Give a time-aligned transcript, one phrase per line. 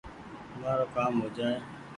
[0.59, 1.57] مآرو ڪآم هو جآئي